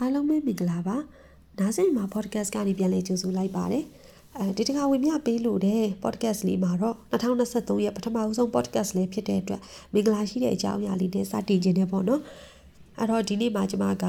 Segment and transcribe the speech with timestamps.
[0.00, 0.96] အားလုံးပဲမင်္ဂလာပါ
[1.58, 3.84] နားဆင်မှာ podcast ကနေပြန်လည်ကြိုဆိုလိုက်ပါတယ်
[4.38, 9.60] အဲဒီတခါဝင်မြပေးလို့တဲ့ podcast လေးမှာတော့2023ရဲ့ပထမဦးဆုံး podcast လေးဖြစ်တဲ့အတွက်
[9.92, 12.20] မင်္ဂလာရှိတဲ့အကြောင်းအရာလေးနဲ့စတင်ခြင်းနဲ့ပေါ့နော်
[12.98, 14.04] အဲ့တော့ဒီနေ့မှာကျွန်မက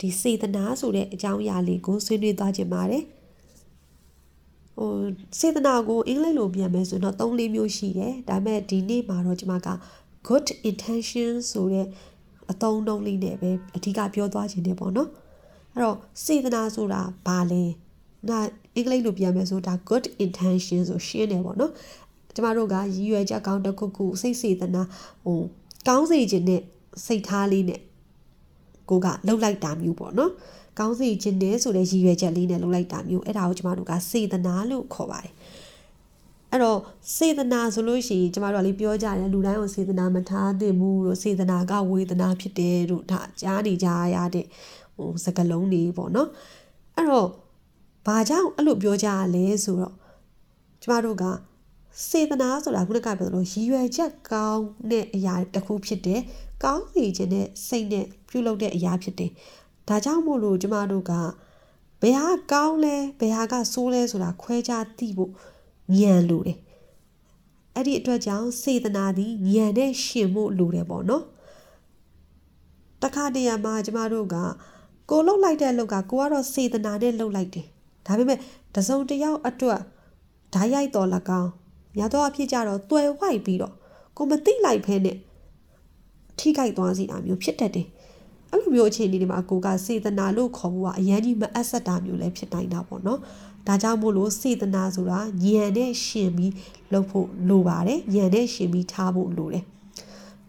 [0.00, 3.02] ဒီစေတနာဆိုတဲ့အကြောင်းအရာလေးကိုဆွေးနွေးသွားခြင်းပါတယ်
[4.76, 4.92] ဟို
[5.38, 9.68] စေတနာကိုအင်္ဂလိပ်လိုပြန်မယ်ဆိုတော့၃လေးမျိုးရှိတယ်ဒါပေမဲ့ဒီနေ့မှာတော့ကျွန်မက
[10.28, 11.86] good intention ဆိုတဲ့
[12.50, 15.10] အသုံးအနှုန်းလေးနဲ့ပဲအဓိကပြောသွားခြင်းနဲ့ပေါ့နော်
[15.74, 17.62] အဲ့တော့စေတနာဆိုတာဘာလဲ
[18.28, 18.38] နာ
[18.76, 21.72] အင်္ဂလိပ်လိုပြန်မယ်ဆိုဒါ good intention ဆိုရှင်းတယ်ပေါ့နော်
[22.34, 24.82] ကျမတို့ကရည်ရွယ်ချက်ကောင်းတစ်ခုခုစိတ်စေတနာ
[25.24, 25.40] ဟို
[25.88, 26.62] ကောင်းစေခြင်းနဲ့
[27.06, 27.80] စိတ်ထားလေးနဲ့
[28.90, 30.32] ကိုကလှုပ်လိုက်တာမျိုးပေါ့နော်
[30.78, 35.32] ကောင်းစေခြင်းနဲ့ဆိုတဲ့ရည်ရွယ်ချက်လေးနဲ့လှုပ်လိုက်တာမျိုးအဲ့ဒါကိုကျမတို့ကစေတနာလို့ခေါ်ပါတယ်
[36.50, 36.80] အဲ့တော့
[37.16, 44.46] စေတနာဆိုလို့ရှိရင်ကျမတို့ကလေးပြောကြတယ်လူတိုင်းကိုစေတနာမထားသင့်ဘူးလို့စေတနာကဝေဒနာဖြစ်တယ်လို့ဒါကြားနေကြရတဲ့
[44.96, 46.28] ဟိုစကလုံးတွေပေါ့နော်
[46.96, 47.28] အဲ့တော့
[48.06, 49.94] ဘာကြောင့်အဲ့လိုပြောကြရလဲဆိုတော့
[50.82, 51.24] ကျမတို့က
[52.08, 56.20] စေတနာဆိုတာခုနကပြောလို့ရည်ရွယ်ချက်ကောင်းတဲ့အရာတစ်ခုဖြစ်တယ်
[56.64, 59.30] ကောင်းစီခြင်းနဲ့စိတ်နဲ့ပြုလုပ်တဲ့အရာဖြစ်တယ်
[59.88, 61.12] ဒါကြောင့်မို့လို့ကျမတို့က
[62.02, 65.32] ဘယ်ဟာကောင်းလဲဘယ်ဟာကဆိုးလဲဆိုတာခွဲခြားသိဖို့
[65.98, 66.58] ဉာဏ်လိုတယ်
[67.74, 71.24] အဲ့ဒီအတွက်ကြောင့်စေတနာသည်ဉာဏ်နဲ့ရှင်ဖို့လိုတယ်ပေါ့နော်
[73.02, 74.36] တခါတည်းမှာကျမတို့က
[75.10, 77.66] ကိုလှုပ်လိုက်တဲ့လှုပ်ကကိုကတော့စေတနာနဲ့လှုပ်လိုက်တယ်
[78.06, 78.38] ဒါပေမဲ့
[78.74, 79.80] တစုံတစ်ယောက်အတွက်
[80.54, 81.08] ဓာတ်ရိုက်တော်၎
[81.40, 81.50] င်း
[81.98, 83.74] ရတော့အဖြစ်ကြတော့တွယ်ဝိုက်ပြီးတော့
[84.16, 85.16] ကိုမသိလိုက်ဖဲနဲ့
[86.38, 87.86] ထိခိုက်သွားစီတာမျိုးဖြစ်တတ်တယ်
[88.50, 93.20] အဲ့လိုမျိုးအခြေအနေတွေမှာကိုကစေတနာလို့ခေါ်ဖို့ကအရန်ကြီးမအပ်ဆက်တာမျိုးလည်းဖြစ်နိုင်တာပေါ့နော်
[93.66, 96.52] ဒါကြောင့်မို့လို့စေတနာဆိုတာဉာဏ်နဲ့ရှင်ပြီး
[96.92, 99.64] လုပ်ဖို့လိုပါတယ်ဉာဏ်နဲ့ရှင်ပြီးထားဖို့လိုတယ်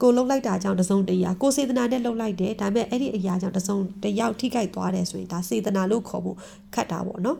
[0.06, 6.38] ကိုလှုပ်လိုက်တာကြောင့်တစုံတရာကိုစေတနာနဲ့လှုပ်လိုက်တယ်ဒါပေမဲ့အဲ့ဒီအရာကြောင့်တစုံတယောက်ထိခိုက်သွားတယ်ဆိုရင်ဒါစေတနာလို့ခေါ်ဖို့
[6.74, 7.38] ခတ်တာပေါ့နော်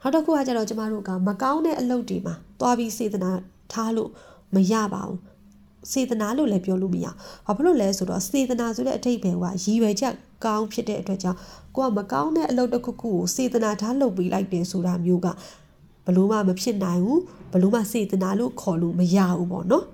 [0.00, 3.30] နောက်တစ်ခုကကျတော့ကျမတို့ကမကောင်းတဲ့အလုပ်တွေမှာသွားပြီးစေတနာ
[3.72, 4.10] ထားလို့
[4.54, 5.18] မရပါဘူး
[5.92, 7.06] စေတနာလို့လည်းပြောလို့မရ
[7.46, 10.14] ဘာဖြစ်လို့လဲဆိုတော့စေတနာဆိုတဲ့အထိပ္ပယ်ကရည်ရွယ်ချက်
[10.44, 11.38] ကောင်းဖြစ်တဲ့အတွက်ကြောင့်
[11.76, 15.26] ကိုကမကောင်းတဲ့အလုပ်တစ်ခုခုကိုစေတနာထားလုပ်ပေးလိုက်တယ်ဆိုတာမျိုးက
[16.06, 17.20] ဘလို့မှမဖြစ်နိုင်ဘူး
[17.52, 19.84] ဘလို့မှစေတနာလို့ခေါ်လို့မရဘူးပေါ့နော်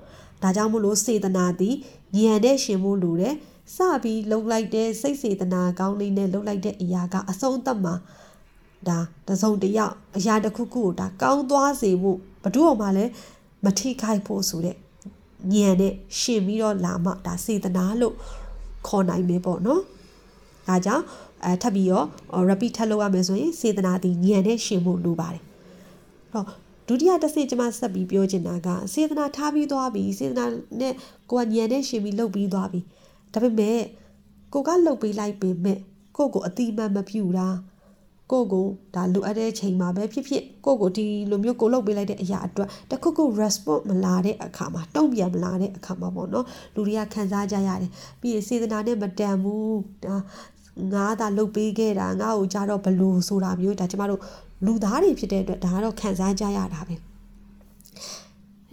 [0.43, 1.75] ဒါကြောင့်မို့လို့စေတနာသည်
[2.17, 3.35] ဉာဏ်နဲ့ရှင်ဖို့လိုတယ်
[3.75, 7.95] စပြီးလှုပ်လိုက်တဲ့စိတ်စေတနာကောင်းလေးနဲ့လှုပ်လိုက်တဲ့အရာကအဆုံးသတ်မှာ
[8.89, 8.99] ဒါ
[9.29, 13.13] တစုံတယောက်အရာတစ်ခုခုကိုဒါကောင်းသွားစေဖို့ဘဒုအောင်မှလည်း
[13.65, 14.77] မထိခိုက်ဖို့ဆိုတဲ့
[15.55, 18.15] ဉာဏ်နဲ့ရှင်ပြီးတော့လာမှဒါစေတနာလို့
[18.87, 19.83] ခေါ်နိုင်မယ်ပေါ့နော်
[20.69, 21.05] ဒါကြောင့်
[21.45, 22.07] အဲထပ်ပြီးတော့
[22.49, 26.47] repeat ထပ်လုပ်ရမယ်ဆိုရင်စေတနာသည်ဉာဏ်နဲ့ရှင်ဖို့လိုပါတယ်အဲ့တော့
[26.89, 30.47] ဒုတိယတစ်ဆင့်ကျွန်မဆက်ပြီးပြောချင်တာကစေတနာထားပြီးသွားပြီစေတနာ
[30.81, 30.95] နဲ့
[31.31, 32.81] ကိုကဉာဏ်နဲ့ရှင်ပြီးလုပ်ပြီးသွားပြီ
[33.33, 33.81] ဒါပေမဲ့
[34.53, 35.79] ကိုကလုပ်ပေးလိုက်ပေမဲ့
[36.17, 37.49] ကိုကိုအတိမတ်မပြူတာ
[38.33, 50.15] ကိုကိုဒါလိုအပ်တဲ့ချိန်မှာပဲဖြစ်ဖြစ်ကိုကိုဒီလိုမျိုးကိုလုပ်ပေးလိုက်တဲ့အရာအတွက်တခုခု response မလာတဲ့အခါမှာတုံ့ပြန်မလာတဲ့အခါမှာပေါ့နော်လူတွေကခံစားကြရတယ်ပြီးရင်စေတနာနဲ့မတန်ဘူးဒါ
[50.93, 54.21] ငါသာလုပ်ပေးခဲ့တာငါ့ကိုကြတော့ဘလို့ဆိုတာမျိုးဒါကျမတို့
[54.65, 56.95] လူသားတွေဖြစ်တဲ့အတွက်ဒါကတော့ခံစားကြရတာပဲ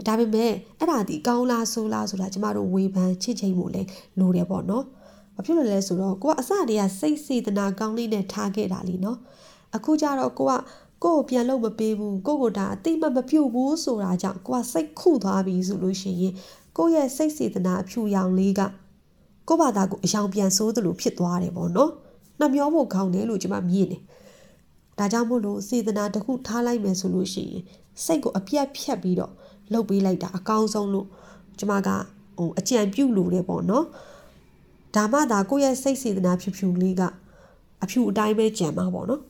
[0.08, 3.82] ဒါပေမဲ့အဲ့ဒါဒီကောင်းလားဆိုးလားဆိုတာကျမတို့ဝေဖန်ချစ်ချိန်မှုလဲ
[4.20, 4.86] လိုတယ်ပေါ့နော်
[5.36, 9.18] ဘာဖြစ်လို့လဲဆိုတော့ကိုကအစတည်းကစိတ်စေတနာကောင်းလေးနဲ့ထားခဲ့တာလीနော်
[9.76, 10.54] အခုကျတော့ကိုက
[11.04, 16.34] ကိုကိုပြန်လို့မပေးဘူးကိုကိုဒါအတိမမပြုတ်ဘူးဆိုတာကြောင့်ကိုကစိတ်ခုသွားပြီဆိုလို့ရှိရင်
[16.78, 18.62] ကိုရဲ့စိတ်စေတနာအဖြူရောင်လေးက
[19.48, 21.92] ကိုဘာသာကိုအယောင်ပြန်ဆိုးသလိုဖြစ်သွားတယ်ပေါ့နော်
[22.40, 24.02] နှမျောဖို့ခေါင်းတယ်လို့ကျွန်မမြင်တယ်
[25.00, 27.64] ဒါကြောင့်မို့လို့စေတနာတစ်ခုထားလိုက်မယ်ဆိုလို့ရှိရင်
[28.04, 29.34] စိတ်ကိုအပြတ်ဖြတ်ပြီးတော့
[29.72, 31.08] လှုပ်ပေးလိုက်တာအကောင်းဆုံးလို့
[31.60, 31.90] ကျွန်မက
[32.38, 33.86] ဟိုအကြံပြုလို့တယ်ပေါ့နော်
[34.96, 37.02] ဒါမှသာကိုယ့်ရဲ့စိတ်စေတနာဖြူဖြူလေးက
[37.84, 39.22] အဖြူအတိုင်းပဲကြံမှာပေါ့နော်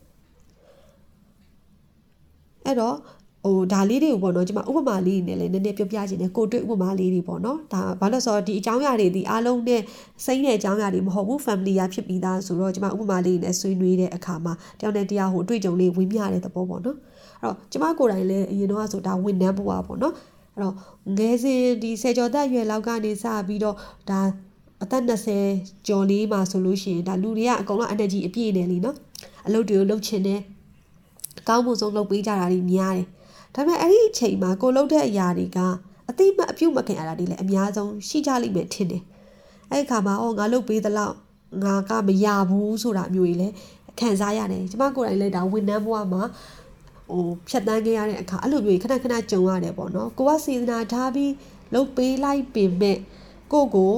[2.65, 2.95] အဲ့တော့
[3.45, 9.81] ဟိုဒါလေးတွေကိုပေါ့နော်ကျွန်မဥပမာလေးနဲ့လည်းနည်းနည်းပြောပြခြင်းနဲ့ကိုတွေ့ဥပမာလေးတွေပေါ့နော်ဒါဘာလို့ဆိုတော့ဒီအကြောင်းအရာတွေဒီအားလုံးနဲ့
[10.25, 16.97] စိမ့်တဲ့အကြောင်းအရာတွေမဟုတ်ဘူး family ရဖြစ်ပြီးသားဆိုတော့ကျွန်မဥပမာလေးနဲ့ဆွေးနွေးတဲ့အခါမှာတယောက်နဲ့တယောက်ဟိုအတွေ့အကြုံလေးဝင်းပြတဲ့သဘောပေါ့နော်
[17.41, 20.13] အဲ့တော့ကျွန်မကိုယ်တိုင်လည်းအရင်တော့ဆိုဒါဝန်ထမ်းဘဝပေါ့နော်
[20.53, 20.75] အဲ့တော့
[21.17, 23.75] ငယ်စဉ်ဒီဆယ်ကျော်သက်ရွယ်လောက်ကနေစပြီးတော့
[24.09, 24.19] ဒါ
[24.83, 28.95] အသက်20ကျော်လေးမှာဆိုလို့ရှိရင်ဒါလူတွေကအကုန်လုံး energy အပြည့်နေလीနော်
[29.47, 30.41] အလုပ်တွေကိုလုပ်ချင်တယ်
[31.39, 33.07] အကောင်းမှုဆုံးလုပ်ပေးကြတာတွေများတယ်
[33.55, 35.59] ဒါပေမဲ့အဲ့ဒီအချိန်မှာကိုလုပ်တဲ့အရာတွေက
[36.09, 39.03] အတိမအပြုတ်မခင်အရာတွေလည်းအများဆုံးရှိကြလိမ့်မယ်ထင်တယ်
[39.71, 41.15] အဲ့ဒီခါမှာအော်ငါလုပ်ပေးသလောက်
[41.63, 43.53] ငါကမရဘူးဆိုတာမျိုးကြီးလည်း
[43.99, 46.23] ခံစားရတယ်ကျမကိုယ်တိုင်လည်းဒါဝန်ထမ်းဘဝမှာ
[47.11, 51.31] ဟိုဖြတ်တန်းခဲ့ရတဲ့အခါအဲ့လိုမျိုးခဏခဏကြုံရတယ်ပေါ့နော်ကိုကစေတနာထားပြီး
[51.73, 52.97] လုပ်ပေးလိုက်ပေမဲ့
[53.51, 53.93] ကိုကို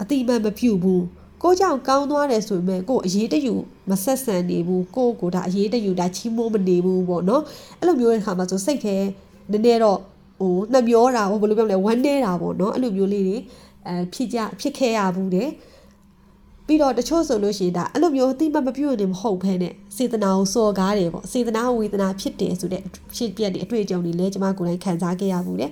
[0.00, 1.04] အတိမတ်မပြုတ်ဘူး
[1.42, 3.54] ကိုကြောင့်ကောင်းသွားတယ်ဆိုပေမဲ့ကိုအရေးတယူ
[3.90, 7.42] မဆက်ဆံနေဘူးကိုကိုဒါအရေးတယူဒါချီးမိုးမနေဘူးပေါ့နော်
[7.78, 8.96] အဲ့လိုမျိုးတဲ့ခါမှာဆိုစိတ်ထဲ
[9.50, 9.98] နည်းနည်းတော့
[10.40, 13.36] ဟိုနှမျောတာဟိုဘယ်လိုပြောမလဲဝမ်းနေတာပေါ့နော်အဲ့လိုမျိုးလေးတွေ
[13.86, 15.48] အဲဖြစ်ကြဖြစ်ခဲ့ရဘူးတဲ့
[16.66, 22.82] ပြီးတော့တချို့ဆိုလို့ရှိရင်ဒါအဲ့လိုမျိုးအတိမမပြုတ်နေမဟုတ်ဘဲနဲ့စေတနာကိုစော်ကားတယ်ပေါ့စေတနာဝေဒနာဖြစ်တယ်ဆိုတဲ့
[23.16, 25.70] ဖြစ်ပြတဲ့အတွေ့အကြုံတွေလည်းကျွန်မကိုယ်တိုင်ခံစားခဲ့ရဘူးတဲ့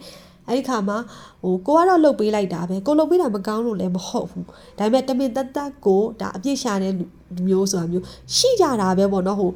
[0.49, 0.99] အဲ့ဒီခါမှာ
[1.43, 4.45] ဟိုကိုကတော့လှုပ်ပေးလိုက်တာပဲကိုလှုပ်ပေးတာမကောင်းလို့လည်းမဟုတ်ဘူး
[4.79, 6.93] ဒါပေမဲ့တမင်တက်တက်ကိုဒါအပြစ်ရှာတဲ့
[7.47, 8.05] မျိုးဆိုတာမျိုး
[8.37, 9.53] ရှိကြတာပဲပေါ့နော်ဟို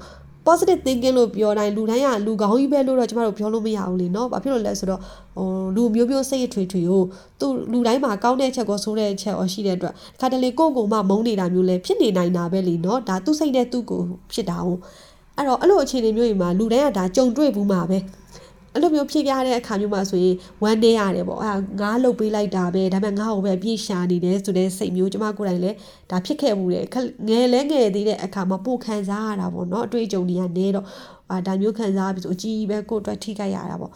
[0.49, 5.01] positive thinking လို့ပြောတိုင်းလူတိုင်းကလူကောင်းကြီးပဲလို့တော့ကျမတို့ပြောလို့မရဘူးလေနော်။ဘာဖြစ်လို့လဲဆိုတော့
[5.37, 5.47] ဟို
[5.77, 7.03] လူမျိုးမျိုးစိတ်အထွေထွေကို
[7.41, 14.01] သူလူတိုင်းမှာကောင်းတဲ့ချက်ကိုဆိုးတဲ့ချက်ရောရှိတဲ့အတွက်ခါတလေကိုယ့်ကိုယ်မှမုန်းနေတာမျိုးလည်းဖြစ်နေနိုင်တာပဲလေနော်။ဒါသူ့စိတ်နဲ့သူ့ကို
[14.33, 14.69] ဖြစ်တာ哦။
[15.37, 17.99] အဲ့တော့အဲ့လိုအခြေအနေမျိုးတွေမှာလူတိုင်းကဒါကြုံတွေ့ဘူးမှာပဲ။
[18.75, 25.77] အဲ့လိုမျိုးဖြစ်ပြတဲ့အခါမျိုးမှာဆိုရင်ဝမ်းနေရတယ်ပေါ့အဲငါလှုပ်ပေးလိုက်တာပဲဒါပေမဲ့ငါ့ကိုပဲပြည့်ရှာနေတယ်ဆိုတဲ့စိတ်မျိုးကျမကိုယ်တိုင်လည်း
[26.11, 26.85] ဒါဖြစ်ခဲ့မှုတယ်
[27.29, 30.87] ငယ်လဲငယ်သေးတဲ့အခါမှာပို့ခံစားရတာပေါ့နော်အတွေ့အကြုံတွေကနေတော့
[31.31, 33.93] အာဒါမျိုးခံစားပြီးဆိုအကြီးပဲကိုယ်အတွက်ထိခိုက်ရတာပေါ့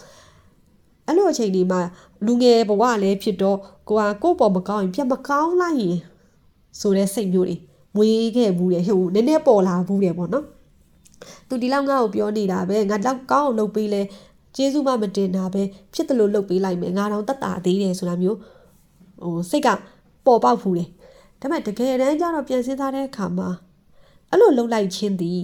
[1.06, 1.80] အဲ့လိုအချိန်ဒီမှာ
[2.26, 3.58] လူငယ်ဘဝလည်းဖြစ်တော့
[3.88, 5.98] ကိုကကိုယ့်ပေါ်မကောင်းရင်ပြတ်မကောင်းလိုက်ရင်
[6.80, 7.56] ဆိုတဲ့စိတ်မျိုးတွေ
[7.96, 10.44] မွေးခဲ့ဘူးတယ်ဟိုနည်းနည်းပေါ်လာဘူးတယ်ပေါ့နော်
[11.48, 14.02] သူဒီလောက်ငါ့ကိုပြောနေတာပဲငါတော့ကောင်းအောင်လုပ်ပေးလဲ
[14.56, 15.62] ကျေးဇူးမှမတင်တာပဲ
[15.94, 18.38] ဖြစ်တယ်လို့လုပ်ပေးလိုက်မယ်ငါတော့တတ်တာသေးတယ်ဆိုတာမျိုး
[19.22, 19.68] ဟိုစိတ်က
[20.26, 20.88] ပေါ်ပေါက်ဖူးတယ်
[21.40, 23.48] ဒါပေမဲ့တကယ်တမ်းကျတော့ပြန်စဉ်းစားတဲ့အခါမှာ
[24.30, 25.40] အဲ့လိုလှုပ်လိုက်ခြင်းသည်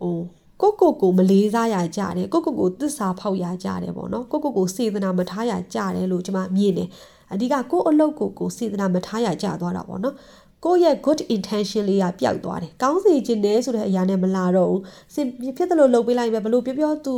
[0.00, 0.18] ဟို
[0.62, 6.88] ကိုကိုကိုမလေးစားရကြတယ်ကိုကိုကိုသစ္စာဖောက်ရကြတယ်ပေါ့နော်ကိုကိုကိုစေတနာမထားရကြတယ်လို့ကျွန်မမြင်တယ်
[7.32, 10.14] အဓိကကိုအလုပ်ကိုကိုစေတနာမထားရကြသွားတာပေါ့နော်
[10.64, 14.80] ကိုယ့်ရဲ့ good intention လေးကပျောက်သွားတယ်။ကောင်းစီခြင်းနဲ့ဆိုတဲ့အရာနဲ့မလာတော့ဘူး။
[15.14, 15.26] စင်
[15.56, 17.16] ဖြစ်တယ်လို့လုပ်ပေးလိုက်မယ်ဘလို့ပြောပြောသူ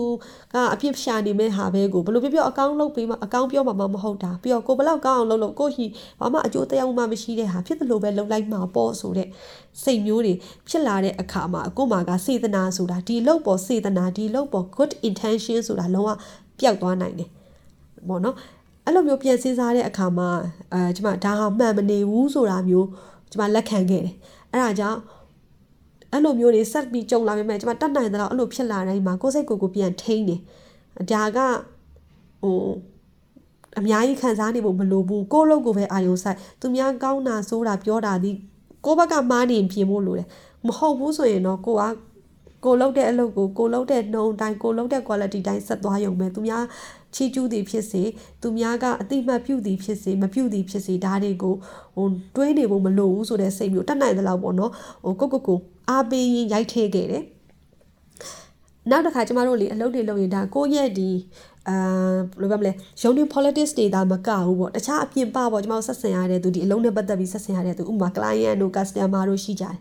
[0.54, 5.86] ကအပြစ်ရှာနေမဲ့ဟာပဲကိုဘလို့ပြောပြောအကောင်းလုပ်ပေးမှအကောင်းပြောမှမဟုတ်တာ။ပြီးတော့ကိုဘလောက်ကောင်းအောင်လုပ်လို့ကိုဟီ
[6.20, 9.28] ဘာမှအကျိုးတရားမှမရှိတဲ့ဟာဖြစ်တယ်လို့ပဲလုပ်လိုက်မှာပေါ့ဆိုတဲ့
[9.82, 10.34] စိတ်မျိုးတွေ
[10.68, 16.10] ဖြစ်လာတဲ့အခါမှာကို့မှာကစေတနာဆိုတာဒီလုပ်ပေါ်စေတနာဒီလုပ်ပေါ် good intention ဆိုတာလုံးဝ
[16.60, 17.28] ပျောက်သွားနိုင်တယ်။
[18.08, 18.36] ပေါ့နော်။
[18.86, 20.28] အဲ့လိုမျိုးပြန်စဉ်းစားတဲ့အခါမှာ
[20.72, 22.88] အဲကျွန်မဒါဟာမှန်မနေဘူးဆိုတာမျိုး
[23.30, 24.14] ကျွန်မလက်ခံခဲ့တယ်
[24.50, 24.98] အဲ့ဒါကြောင့်
[26.12, 30.40] အဲ့လိုမျိုးတွေဆက်ပြီးကြုံလာမယ်ကျွန်မတတ်နိုင်တဲ့တော့အဲ့လိုဖြစ်လာတိုင်းမှာကိုယ်စိတ်ကိုယ်ကိုပြန်ထိန်းတယ်
[31.10, 31.38] ဒါက
[32.42, 32.56] ဟို
[33.78, 38.30] အများကြီးခံစားနေဖို့မလိုဘူးကိုယ့်လုပ်ကိုပဲအာယုံဆိုင်သူများကောင်းတာဆိုးတာပြောတာဒီ
[38.84, 40.28] ကိုယ့်ဘက်ကမားနေပြင်ဖို့လိုတယ်
[40.66, 41.82] မဟုတ်ဘူးဆိုရင်တော့ကိုက
[42.64, 46.64] ကိုလုပ်တဲ့အလုပ်ကိုကိုလုပ်တဲ့နှုံတိုင်းကိုလုပ်တဲ့ quality တိုင်းဆက်သွားရုံပဲသူများ
[47.14, 48.02] ချီးကျူးသည်ဖြစ်စေ
[48.42, 51.54] သူများကအတိမတ်ပြုသည်ဖြစ်စေမပြုသည်ဖြစ်စေဒါတွေကို
[51.96, 54.72] ဟိုတွေးနေဖို့မလိုဘူးဆိုတဲ့စိတ်မျိုးတတ်နိုင်တဲ့လောက်ပေါ့နော်
[55.04, 55.58] ဟိုကိုကိုကို
[55.88, 57.24] အားပေးရင်ရိုက်ထည့်ခဲ့တယ်
[58.90, 61.10] နောက်တစ်ခါကျမတို့လေအလုပ်တွေလုပ်ရင်ဒါကိုယ့်ရဲ့ဒီ
[61.68, 61.76] အာ
[62.38, 62.72] ဘယ်လိုပြောမလဲ
[63.02, 69.76] ရုံးတွင် politics တွေဒါမကဘူးပေါ့တခြားအပြင်ပပေါ့ကျမတို့ဆက်ဆံရတဲ့သူဒီအလုံးနဲ့ပတ်သက်ပြီးဆက်ဆံရတဲ့သူဥပမာ client တို့ customer တို့ရှိကြတယ်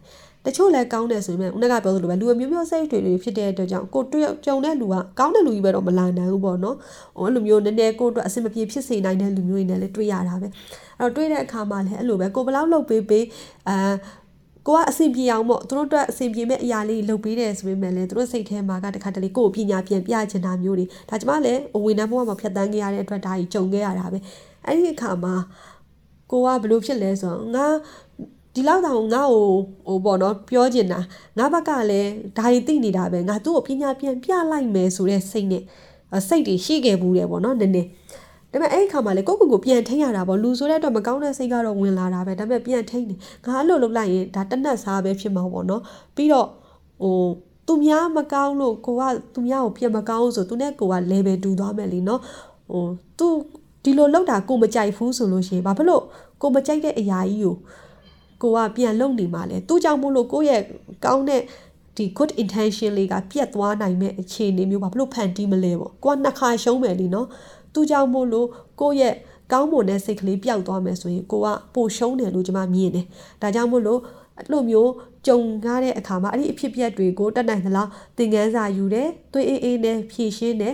[0.45, 6.75] တချို့လည်းကောင်းတယ်ဆိုပေမဲ့ဦးနကပြောသလိုပဲလူအမျိုးမျိုးစိတ်တွေတွေဖြစ်တဲ့အတွက်ကြောင့်ကိုတွေ့ကြုံတဲ့လူကကောင်းတဲ့လူကြီးပဲတော့မလာနိုင်ဘူးပေါ့နော်
[7.17, 10.47] ဟိုအဲ့လိုမျိုးနည်းနည်းကိုအတွက်အဆင်မပြေဖြစ်စေနိုင်တဲ့လူမျိုးတွေနဲ့လည်းတွေ့ရတာပဲ
[10.99, 13.25] အဲ့တော့တွေ့တဲ့အခါမှာလည်းအဲ့လိုပဲကိုဘလောက်လုပ်ပေးပေး
[13.69, 13.75] အာ
[14.69, 24.18] ကိုကအဆင်ပြေအောင်ပေါ့သူတို့အတွက်အဆင်ပြေမဲ့အရာလေးလုပ်ပေးတယ်ဆိုပေမဲ့လည်းသူတို့စိတ်ထဲမှာကတခါတလေကို့ပညာပြန်ပြချင်တာမျိုးတွေဒါကျမလည်းအဝင်နှမ်းဘဝမှာဖြတ်တန်းခဲ့ရတဲ့အတွက်ဒါကြီးကြုံခဲ့ရတာပဲ
[24.66, 25.33] အဲ့ဒီအခါမှာ
[26.31, 27.68] ကိုကဘလို့ဖြစ်လဲဆိုတော့ငါ
[28.54, 29.45] ဒီလောက်တောင်ငါ့ကို
[29.88, 31.00] ဟိုပေါ့နော်ပြောချင်တာ
[31.38, 35.64] ငါဘက်ကလည်းဒါရီသိနေတာပဲငါသူ့ကိုပညာပြန်ပြလိုက်မယ်ဆိုတဲ့စိတ်နဲ့
[36.28, 37.90] စိတ်တွေရှိခဲ့ဘူးတယ်ပေါ့နော်နည်းနည်း
[38.51, 45.81] ဒါပေမဲ့အဲ့ဒီခါမှာလေကိုကိုကိုပြန်ထိန်းရတာပေါ့လူဆိုတဲ့အတွက်မကောင်းတဲ့စိတ်ကတော့ဝင်လာတာပဲဒါပေမဲ့ပြန်ထိန်းတယ်ငါအဲ့လိုလုပ်လိုက်ရင်ဒါတနက်စားပဲဖြစ်မှာပေါ့နော်
[46.15, 46.47] ပြီးတော့
[47.03, 47.15] ဟို
[47.68, 49.03] သူများမကောင်းလို့ကိုက
[49.33, 52.21] သူများကိုပြန်မကောင်းဆိုသူနဲ့ကိုက level တူသွားမယ်လीနော်
[52.71, 52.83] ဟို
[53.19, 53.27] သူ
[53.83, 56.03] ဒီလိုလောက်တာကိုမကြိုက်ဘူးဆိုလို့ရှိရင်ဘာဖြစ်လို့
[56.41, 57.56] ကိုမကြိုက်တဲ့အရာကြီးကို
[58.41, 60.61] ကိုကပြန်လုံနေမှလဲသူ့ကြောင့်မို့လို့ကိုယ့်ရဲ့
[61.06, 61.41] ကောင်းတဲ့
[61.97, 67.27] ဒီ good intention လေးကပြတ်သွားနိုင်မဲ့အခြေအနေမျိုးပါဘလို့ဖန်တီးမလဲပေါ့ကိုကနှစ်ခါရှုံးမယ်လीနော်
[67.73, 68.47] သူ့ကြောင့်မို့လို့
[68.81, 69.16] ကိုယ့်ရဲ့
[69.52, 73.06] ကောင်းမွန်တဲ့စိတ်ကလေးပျောက်သွားမယ်ဆိုရင်ကိုကပိုရှုံးတယ်လို့ကျွန်မမြင်တယ်
[73.42, 73.99] ဒါကြောင့်မို့လို့
[74.38, 74.92] အဲ့လိုမျိုး
[75.28, 80.73] ကြုံရတဲ့အခါမှာအဲ့ဒီအဖြစ်ပြက်တွေကိုတက်နိုင်သလားသင်ခန်းစာယူတယ်သွေးအေးအေးနဲ့ဖြည့်ရှင်းတယ်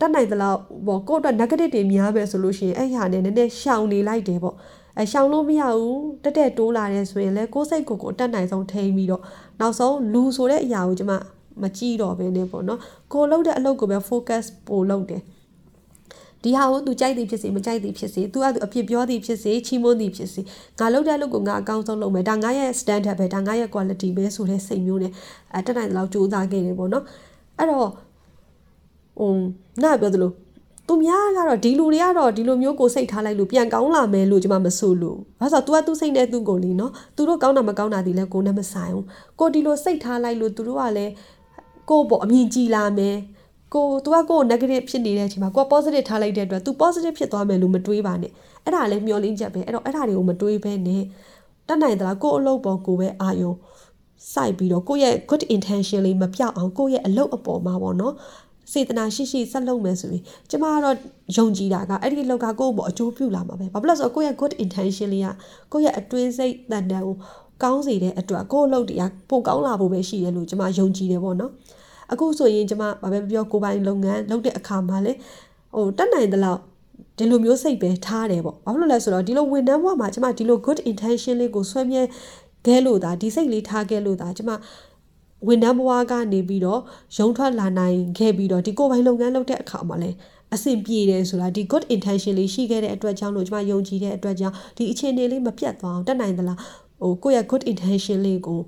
[0.00, 4.56] တက်နိုင်သလားပေါ့ကိုယ့်အတွက် negative တွေများပဲဆိုလို့ရှိရင်အဲ့ဟာနဲ့နည်းနည်းရှောင်နေလိုက်တယ်ပေါ့
[5.00, 9.22] အရှောင်လို့မရဘူးတက်တက်တိုးလာတယ်ဆိုရင်လည်းကိုယ်စိတ်ကိုယ်ကိုတက်နိုင်ဆုံးထိန်းပြီးတော့
[9.60, 11.12] နောက်ဆုံးလူဆိုတဲ့အရာကိုကျမ
[11.62, 12.80] မကြည့်တော့ဘဲနဲ့ပေါ့နော်
[13.12, 15.22] ကိုလှုပ်တဲ့အလုပ်ကိုပဲ focus ပို့လုပ်တယ်
[16.42, 20.40] ဒီဟာကိုသူကြိုက်သည်ဖြစ်စေမကြိုက်သည်ဖြစ်စေသူကသူအဖြစ်ပြောသည်ဖြစ်စေချီးမွမ်းသည်ဖြစ်စေ
[20.80, 25.12] ငါလုပ်တဲ့အလုပ်ကိုငါအကောင်းဆုံးလုပ်မယ်ဒါငါရဲ့ standard ပဲဒါငါရဲ့ quality ပဲဆိုတဲ့စိတ်မျိုးနဲ့
[25.54, 27.04] အဲတက်နိုင်တဲ့လောက်ကြိုးစားခဲ့တယ်ပေါ့နော်
[27.58, 27.88] အဲ့တော့
[29.18, 29.32] ဟို
[29.82, 30.32] နားပြောသလို
[30.88, 39.04] သူများကတော့ဒီလူတွေကတော့ဒီလိုမျိုးကိုစိတ်ထားလိုက်လို့ပြန်ကောင်းလာမယ်လို့ကျွန်မမဆိုလို့ဘာလို့ဆိုတော့ तू ကသူ့စိတ်နဲ့သူ့ကိုလीနော်သူတို့ကောင်းတာမကောင်းတာဒီလဲကိုနဲ့မဆိုင်ဘူး
[39.40, 41.12] ကိုဒီလိုစိတ်ထားလိုက်လို့သူတို့ကလည်း
[41.90, 43.16] ကိုပေါ့အမြင်ကြည်လာမယ်
[43.74, 48.32] ကို तू ကကို negative ဖြစ်နေတဲ့အချိန်မှာကိုက positive ထားလိုက်တဲ့အတွက် तू positive ဖြစ်သွားမယ်လို့မတွေးပါနဲ့
[48.64, 51.02] အဲ့ဒါလည်းမျောလင်းချက်ပဲအဲ့တော့အဲ့ဒါတွေကိုမတွေးဘဲနဲ့
[51.68, 53.52] တတ်နိုင်သလားကိုအလုပ်ပေါ်ကိုပဲအာယုံ
[54.32, 58.14] စိုက်ပြီးတော့ကိုယ့်ရဲ့ good intention လေးမပြောက်အောင်ကိုယ့်ရဲ့အလုပ်အပေါ်မှာပေါ့နော်
[58.72, 60.96] စေတနာရှိရှိဆက်လုပ်မယ်ဆိုရင်ကျမကတော့
[61.36, 65.28] ယုံကြည်တာကအဲ့ဒီလောက်ကကိုယ့်ဘောအကျိုးပြုလာမှာပဲဘာဖြစ်လို့ဆိုတော့ကိုယ့်ရဲ့ good intention လေးက
[65.72, 67.16] ကိုယ့်ရဲ့အတွင်းစိတ်တန်တန်ကို
[67.62, 71.52] ကောင်းစေတဲ့အတွက်ကိုယ့်အလုပ်တရားပိုကောင်းလာဖို့ပဲရှိတယ်လို့ကျမယုံကြည်တယ်ပေါ့နော်
[72.12, 75.12] အခုဆိုရင်ကျမဘာပဲပြောကိုပိုင်လုပ်ငန်းလုပ်တဲ့အခါမှာလေ
[75.74, 76.60] ဟိုတက်နိုင်သလောက်
[77.18, 82.02] ဒီလိုမျိုးစိတ်ပဲထားတယ်ပေါ့ဘာဖြစ်လို့လဲဆိုတော့ဒီလိုဝန်ထမ်းဘဝမှာကျမဒီလို good intention လေးကိုဆွဲမြဲ
[82.66, 84.50] ခဲလို့ဒါဒီစိတ်လေးထားခဲ့လို့ဒါကျမ
[85.48, 86.80] ဝန်ထမ်းဘဝကနေပြီးတော့
[87.16, 90.16] ရုံထွက်လာနိုင်ခဲ့ပြီးတော့ဒီကိုယ်ပိုင်လုပ်ငန်းလုပ်တဲ့အခါမှာလည်း
[90.54, 96.58] အဆင်ပြေတယ်ဆိုတာဒီ good intention လေးရှိခဲ့တဲ့အတွက်ကြောင့်လို့ကျွန်မယုံကြည်တဲ့အတွက်ကြောင့်ဒီအခြေအနေလေးမပြတ်သွားအောင်တက်နိုင်သလား
[97.02, 98.60] ဟိုကိုယ့်ရဲ့ good intention လေးကို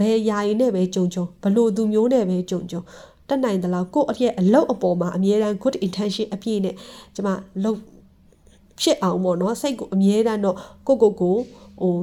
[0.00, 2.82] ဘယ်ယာယီနဲ့ပဲကြုံကြုံဘလို့သူမျိုးနဲ့ပဲကြုံကြုံ
[3.28, 6.74] တက်နိုင်သလားကိုယ့်အရဲ့အလုပ်အပေါ်မှာအမြဲတမ်း good intention အပြည့်နဲ့
[7.14, 7.30] ကျွန်မ
[7.64, 7.78] လုပ်
[8.80, 11.36] ဖြစ်အောင်ပေါ့နော်စိတ်ကိုအမြဲတမ်းတော့ကိုကိုကို
[11.80, 11.94] ဟို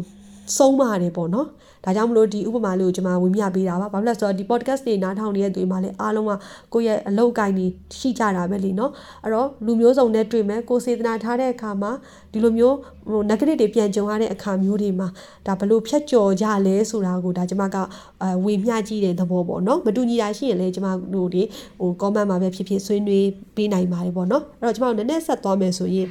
[0.57, 1.49] ဆုံးမတယ်ပေါ့နော်
[1.85, 6.33] ဒါကြောင့်မလို့ဒီဥပမာလေးကိုကျွန်မဝေမျှပေးတာပါဘာဖြစ်လဲဆိုတော့ဒီ podcast တွေနားထောင်နေတဲ့သူတွေမှာလည်းအားလုံးက
[6.73, 7.67] ကိုယ့်ရဲ့အလုပ်ကိုင်းနေ
[7.99, 8.91] ရှိကြတာပဲလीเนาะ
[9.25, 11.91] အဲ့တော့လူမျိုးစုံနဲ့တွေ့မယ်ကိုစေတနာထားတဲ့အခါမှာ
[12.33, 12.77] ဒီလိုမျိုး
[13.11, 15.09] ဟို negative တွေပြန်ကြုံရတဲ့အခါမျိုးတွေမှာ
[15.47, 17.77] ဒါဘလို့ဖြတ်ကျော်ကြလဲဆိုတာကိုဒါကျွန်မက
[18.23, 21.43] အဲဝေမျှကြည့်တဲ့သဘောပေါ့เนาะမတူညီတာရှိရင်လည်းကျွန်မတို့တွေ
[21.81, 26.09] ဟို comment မှာပဲဖြစ်ဖြစ်ဆွေးနွေးပေးနိုင်ပါတယ်ပေါ့เนาะအဲ့တော့ကျွန်မတို့နည်းနည်းဆက်သွားမယ်ဆိုရင်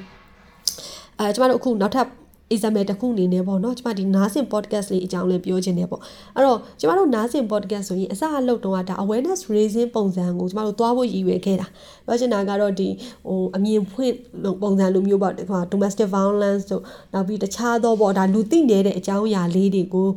[1.20, 2.08] အဲကျွန်မတို့အခုနောက်ထပ်
[2.55, 6.01] example တစ်ခုအနေနဲ့ပေါ့နော်ကျမဒီနားဆင် podcast လေးအကြောင်းလေးပြောချင်တယ်ပေါ့
[6.35, 11.67] အဲ့တော့ကျမတို့နားဆင် podcast ဆိုရင်အစအလုပ်တုန်းကဒါ awareness raising ပုံစံကိုကျမတို့သွားဖို့ရည်ရွယ်ခဲ့တာ
[12.07, 12.89] ပြောချင်တာကတော့ဒီ
[13.29, 14.15] ဟိုအမြင်ဖွင့်
[14.63, 20.09] ပုံစံလိုမျိုးပေါ့ဒီမှာ domestic violence တို့နောက်ပြီးတခြားသောပေါ့ဒါလူသိနေတဲ့အကြောင်းအရာလေးတွေကို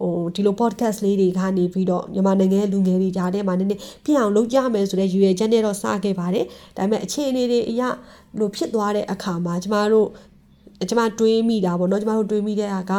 [0.00, 6.44] ဟိုဒီလို podcast လေးတွေကနေပြီးတော့မြန်မာနိုင်ငံလူငယ်တွေကြားထဲမှာနည်းနည်းပြအောင်လုပ်ကြမယ်ဆိုတဲ့ရည်ရွယ်ချက်နဲ့တော့စခဲ့ပါတယ်
[6.76, 7.82] ဒါပေမဲ့အခြေအနေတွေအရ
[8.38, 10.08] လို့ဖြစ်သွားတဲ့အခါမှာကျမတို့
[10.90, 12.92] ကျမတွေးမိတာပေါ့နော်ကျမတို့တွေးမိတဲ့အားက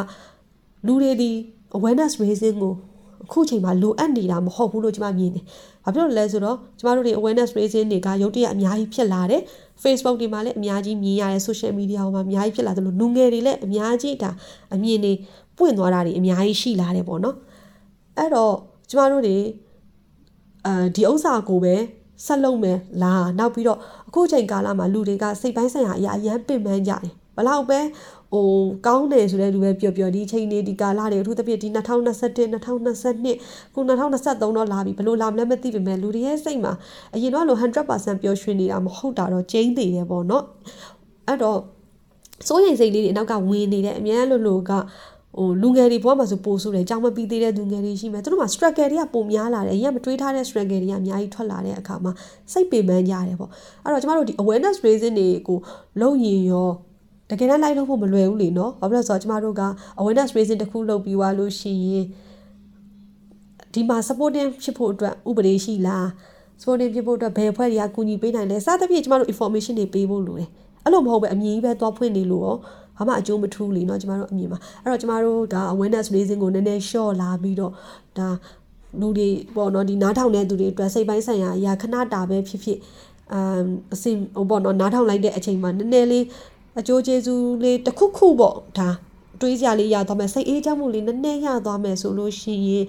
[0.85, 1.31] လူတွေဒီ
[1.77, 2.73] awareness raising ကို
[3.25, 5.43] အခုချိန်မှာလိုအပ်နေတာမဟုတ်ဘူးလို့ကျမမြင်တယ်။
[5.83, 9.41] ဘာဖြစ်လို့လဲဆိုတော့ကျမတို့တွေ awareness raising တွေကရုတ်တရက်အများကြီးဖြစ်လာတယ်။
[9.83, 14.31] Facebook တွေမှာလည်းအများကြီးမြင်ရတယ် social media မှာအများကြီးဖြစ်လာတယ်လို့လူငယ်တွေလည်းအများကြီးဒါ
[14.75, 15.13] အမြင်တွေ
[15.57, 17.35] ပွင့်သွားတာတွေအများကြီးရှိလာတယ်ပေါ့နော်။
[18.17, 18.53] အဲ့တော့
[18.89, 19.37] ကျမတို့တွေ
[20.65, 21.75] အဲဒီဥစ္စာကိုပဲ
[22.25, 27.79] ဆက်လုပ်မယ်လားနောက်ပြီးတော့အခုချိန်ကာလမှာလူတွေကစိတ်ပိုင်းဆိုင်ရာအရာအရန်ပင်ပန်းကြတယ် ဘလောက်ပဲ
[28.33, 28.47] ဟို
[28.87, 36.73] ကောင်းတယ်ဆိုတဲ့လူပဲပြောပြောဒီချိန်နေဒီကာလတွေအထူးသဖြင့်ဒီ2021 2022ခု2023တော့လာပြီဘလို့လာမလဲမသိပေမဲ့လူတွေရဲ့စိတ်မှာ
[37.15, 40.43] အရင်တော့လို့100%ပျော်ရွှင်နေတာမဟုတ်တာတော့ကျင်းသေးတယ်ပေါ့နော်
[41.27, 41.59] အဲ့တော့
[42.47, 44.71] စိုးရိမ်စိတ်လေးတွေအနောက်ကဝင်နေတဲ့အများလို့လို့က
[45.37, 52.11] ဟိုလူငယ်တွေဘဝမှာဆိုပို့ဆိုတယ်ကြောင်မပြီးသေးတဲ့လူငယ်တွေရှိမယ်သူတို့မှာ struggle တွေကပုံများလာတယ်အရင်မတွေးထားတဲ့ struggle တွေကအများကြီးထွက်လာတဲ့အခါမှာ
[52.51, 53.49] စိတ်ပင်ပန်းကြတယ်ပေါ့
[53.83, 55.57] အဲ့တော့ကျမတို့ဒီ awareness raising တွေကို
[56.01, 56.69] လုပ်ရင်ရော
[57.30, 59.62] တကယ်တမ်းလိုက်လို့ဖို့မလွယ်ဘူးလေနော်ဘာဖြစ်လို့ဆိုတော့ကျမတို့က
[60.00, 62.04] awareness raising တစ်ခုလုပ်ပြီးသွားလို့ရှိရင်
[63.74, 66.06] ဒီမှာ supporting ဖြစ်ဖို့အတွက်ဥပဒေရှိလား
[66.60, 70.48] supporting ဖြစ်ဖို့အတွက်ဘယ်အဖွဲ့တွေကကူညီပေးနိုင်လဲစသဖြင့်ကျမတို့ information တွေပေးဖို့လိုတယ်
[70.84, 72.56] အဲ့လိုမဟုတ်ပဲအမြင်ကြီးပဲသွားဖွင့်နေလို့ရော
[72.96, 77.72] ဘာမှအကျိုးမထူးလေเนาะကျမတို့အမြင်မှာအဲ့တော့ကျမတို့ဒါ awareness raising ကိုနည်းနည်း short လာပြီးတော့
[78.18, 78.28] ဒါ
[79.00, 82.78] လူတွေပေါ့နော်ဒီနားထောင်တဲ့သူတွေအတွက်စိတ်ပိုင်းဆိုင်ရာအရာခဏတာပဲဖြစ်ဖြစ်
[83.32, 83.64] အမ်
[83.94, 86.24] အစင်ဟိုပေါ့နော်နားထောင်လိုက်တဲ့အချိန်မှာနည်းနည်းလေး
[86.79, 88.89] အကျိုးကျေးဇူးလေးတစ်ခုခုပေါ့ဒါ
[89.41, 92.85] တွေးစရာလေးရသွားမယ်စိတ်အေးချမ်းမှုလေးနည်းနည်းရသွားမယ်ဆိုလို့ရှိရင်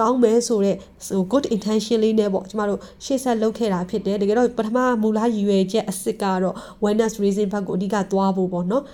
[0.00, 8.84] ကောင်းမယ်ဆိုတော့ဟို good intention လေးနဲ့ပေါ့ကျမတို့ရှေ့ဆက်လုပ်ခဲ့တာဖြစ်တယ်တကယ်တော့ပထမမူလရည်ရွယ်ချက်အစ်စ်ကတော့ awareness raising ဘက်ကိုအဓိကသွားဖို့ပေါ့နော်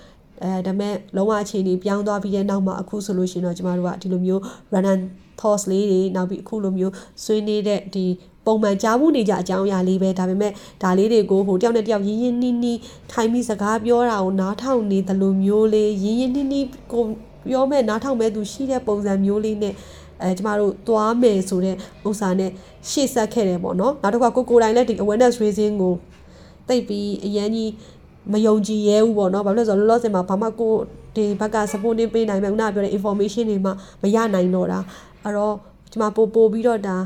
[0.45, 5.03] အဲဒါမဲ့လုံးဝအခြေအနေပြောင်းသွားပြီးတဲ့နောက်မှာအခုဆိုလို့ရှိရင်တော့ကျမတို့ကဒီလိုမျိုး run and
[5.41, 6.93] thoughts လေးတွေနောက်ပြီးအခုလိုမျိုး
[7.25, 8.05] ဆွေးနေတဲ့ဒီ
[8.49, 10.53] ပုံမှန်ကြားမှုနေကြအကြောင်းအရာလေးပဲဒါပေမဲ့
[10.83, 12.79] ဒါလေးတွေကိုဟိုတယောက်နဲ့တယောက်ရင်းရင်းနှီးနှီး
[13.13, 17.05] ထိုင်ပြီးစကားပြောတာကိုနားထောင်နေသလိုမျိုးလေးရင်းရင်းနှီးနှီးကို
[17.51, 19.75] ပြောမဲ့နားထောင်မဲ့သူရှိတဲ့ပုံစံမျိုးလေးနဲ့
[20.23, 21.75] အဲကျမတို့သွားမယ်ဆိုတဲ့
[22.09, 22.51] ဥစ္စာနဲ့
[22.91, 25.95] ရှေ့ဆက်ခဲ့တယ်ပေါ့နော်နောက်တစ်ခါကိုကိုတိုင်လည်းဒီ awareness raising ကို
[26.69, 27.71] တိတ်ပြီးအရန်ကြီး
[28.33, 30.75] မယုံကြည်ရဲဘူးပေါ့နော်ဘာလို့လဲဆိုတော့လောလောဆယ်မှာဘာမှကို
[31.17, 33.71] ဒီဘက်က supporting ပေးနိုင်မယ်ခုနကပြောတဲ့ information တွေမှ
[34.03, 34.79] မရနိုင်တော့တာ
[35.25, 35.55] အဲ့တော့
[35.93, 36.97] ကျမပို့ပို့ပြီးတော့ဒါ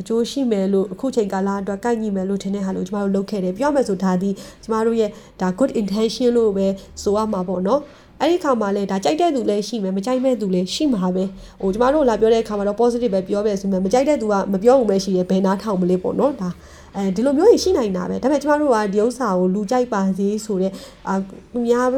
[0.00, 4.30] အကျိုးရှိမယ်လို့အခုချိန်ကာလအတွက်ကိုက်ညီမယ်လို့ထင်တဲ့ဟာလို့ကျမတို့လုပ်ခဲ့တယ်ပြောမယ်ဆိုဒါဒီ
[4.64, 6.66] ကျမတို့ရဲ့ဒါ good intention လို့ပဲ
[7.02, 7.80] ဆိုရမှာပေါ့နော်
[8.20, 11.24] အဲ့ဒီခါမှာလည်းဒါကြိုက်တဲ့သူလည်းရှိမယ်မကြိုက်မဲ့သူလည်းရှိမှာပဲ
[11.60, 16.48] ဟိုကျမတို့လာပြောတဲ့အခါမှာတော့ positive ပဲပြောပဲဆိုမှမကြိုက်တဲ့သူကမပြောဘူးပဲရှိတယ်ဘယ်နာထောင်မလဲပေါ့နော်ဒါ
[16.96, 20.72] အဲဒီလိုမျိုးရှိနိုင်တာပဲဒါပေမဲ့ကျမတို့ကဒီဥစ္စာကိုလူကြိုက်ပါစေဆိုတဲ့
[21.08, 21.14] အာ
[21.52, 21.94] သူများဘ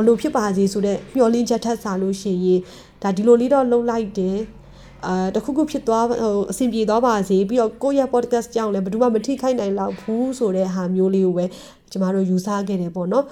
[0.00, 2.60] ယ်လိုဖြစ်ပါစေဆိုတဲ့မျှော်လင့်ချက်ထက်စားလို့ရှိရင်
[3.02, 4.38] ဒါဒီလိုလေးတော့လှုပ်လိုက်တယ်
[5.08, 6.18] အာတခုခုဖြစ်သွားဟို
[6.50, 11.44] အဆင်ပြေသွားပါစေပြီးတော့ကိုယ့်ရဲ့ podcast ကြောင့်လည်းဘယ်သူမှမထိခိုက်နိုင်လောက်ဘူးဆိုတဲ့ဟာမျိုးလေးကိုပဲ
[11.92, 13.24] ကျမတို့ယူဆခဲ့တယ်ပေါ့နော်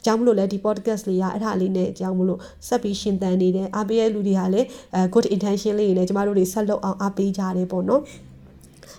[0.00, 8.02] အကြောင်းမလို့လဲဒီ podcast လေးကအဲ့ဒါလေးနဲ့အကြောင်းမလို့ဆက်ပြီးရှင်သန်နေတယ်အားပေးတဲ့လူတွေကလည်းအဲ good intention လေးတွေနဲ့ကျမတို့တွေဆက်လုပ်အောင်အားပေးကြတယ်ပေါ့နော်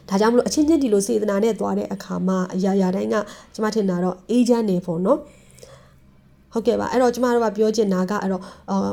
[0.09, 3.15] ဒါကြောင့်မလို့အချင်းချင်းဒီလိုစေတနာနဲ့သွားတဲ့အခါမှာအရာရာတိုင်းက
[3.53, 5.19] ကျမထင်တာတော့ agent နေပေါ့နော်
[6.53, 8.89] ဟုတ်ကဲ့ပါအဲ့တော့ကျမတို့ကပြောချင်တာကအဲ့တော့အာ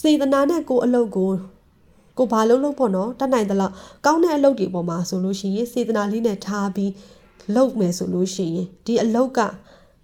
[0.00, 1.30] စေတနာနဲ့ကိုယ်အလုပ်ကို
[2.18, 3.72] ကိုဘာလုံးလုံးပေါ့နော်တတ်နိုင်သလောက်
[4.06, 6.92] ကောင်းတဲ့အလုပ်တွေပေါ်မှာဆိုလို့ရှိရင်စေတနာလေးနဲ့ထားပြီး
[7.54, 9.40] လုပ်မယ်ဆိုလို့ရှိရင်ဒီအလုပ်က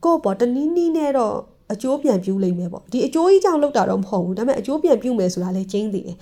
[0.04, 1.36] ကိုယ့်ပေါ်တနည်းနည်းနဲ့တော့
[1.72, 6.16] အကျိုးပြန်ပြုလိမ့်မယ်ပေါ့ဒီအကျိုးကြီးကြောင့်လုပ်တာတော့မဟုတ်ဘူးဒါပေမဲ့အကျိုးပြန်ပြုမယ်ဆိုတာလည်းကျင်းသေးတယ်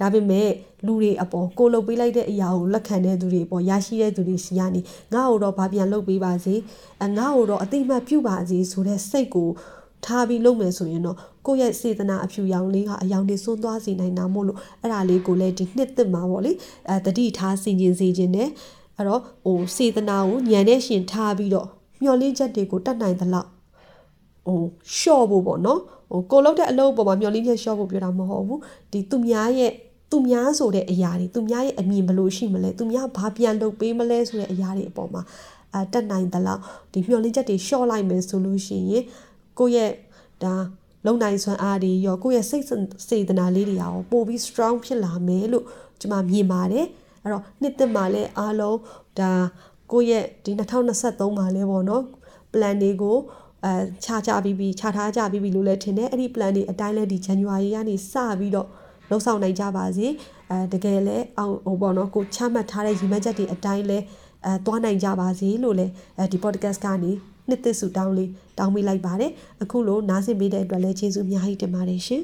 [0.00, 0.48] ဒါပေမဲ့
[0.86, 4.80] လူတွေအပေါ်ကိုလုပ်ပေးလိုက်တဲ့အရာကိုလက်ခံတဲ့သူတွေပေါ်ရရှိတဲ့သူတွေစီကနေ
[5.14, 6.54] ငါ့ကိုတော့ဘာပြန်လုပ်ပေးပါစေ
[7.04, 9.48] အငါ့ကိုတော့အတိအမှတ်ပြုပါစေဆိုတဲ့စိတ်ကို
[10.06, 11.16] ထားပြီးလုပ်မယ်ဆိုရင်တော့
[11.46, 16.52] ကိုယ့်ရဲ့စေတနာအဖြူရောင်လေးကအယောင်တွေစွန်းသွားစေနိုင်တာမို့လို့အဲ့ဒါလေးကိုလည်းဒီနှစ်သက်မှာပေါ့လေ
[16.88, 18.48] အဲတတိထားစင်ကျင်စေခြင်းနဲ့
[18.96, 21.66] အဲ့တော့ဟိုစေတနာကိုညံတဲ့ရှင်ထားပြီးတော့
[22.02, 23.48] မျောလင့်ချက်တွေကိုတတ်နိုင်သလောက်
[24.46, 24.62] ဟို
[24.98, 25.80] ရှော့ဖို့ပေါ့နော်
[26.10, 28.60] ဟိုကိုလောက်တဲ့အလုပ်ပေါ်မှာမျောလင့်ချက်ရှော့ဖို့ပြောတာမဟုတ်ဘူး
[28.92, 29.72] ဒီသူများရဲ့
[30.10, 35.22] သူများဆိုတဲ့အရာတွေသူများရဲ့အမြင်ဘယ်လိုရှိမလဲသူများဘာပြန်လုပ်ပေးမလဲဆိုတဲ့အရာတွေအပေါ်မှာ
[35.74, 36.60] အတက်နိုင်သလောက်
[36.92, 39.04] ဒီမျောလင့်ချက်တွေရှော့လိုက်မယ်ဆိုလို့ရှိရင်
[39.60, 39.92] ကိုယ့်ရဲ့
[40.42, 40.54] ဒါ
[41.06, 42.64] လုံနိုင်စွမ်းအားတွေရောကိုယ့်ရဲ့စိတ်
[43.08, 45.64] စေတနာလေးတွေရောပို့ပြီး strong ဖြစ်လာမယ်လို့
[46.00, 46.86] ကျွန်မမြင်ပါတယ်
[47.22, 48.78] အဲ့တော့နှစ်သက်မှာလဲအားလုံး
[49.18, 49.32] ဒါ
[49.92, 52.04] ကိုယ့်ရဲ့ဒီ2023မှာလဲပေါ့နော်
[52.52, 53.16] plan တွေကို
[53.64, 53.72] အဲ
[54.04, 58.68] ခြားကြပြီးပြီးခြားထားကြပြီးပြီးလို့လည်းထင်တယ်အဲ့ဒီ plan တွေအတိုင်းလဲဒီ January ကနေစပြီးတော့
[59.10, 60.06] လှုပ်ဆောင်နိုင်ကြပါစေ
[60.50, 63.98] အဲတကယ်လဲအောင်ဟိုပေါ့နော်ကိုချမှတ်ထားတဲ့ရည်မှန်းချက်တွေအတိုင်းလဲ
[64.44, 65.86] အဲသွားနိုင်ကြပါစေလို့လဲ
[66.18, 67.12] အဲဒီ podcast ကနေ
[67.50, 69.30] နှစ်သက်စုတောင်းလေးတောင်းပေးလိုက်ပါတယ်
[69.62, 72.22] အခုလိုနားဆင်ပေးတဲ့အတွက်လည်းကျေးဇူးအများကြီးတင်ပါတယ်ရှင်